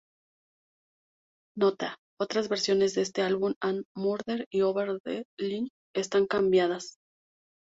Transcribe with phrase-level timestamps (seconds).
[1.55, 6.95] Nota: Otras versiones de este álbum han "Murder" y "Over the Line" están cambiadas.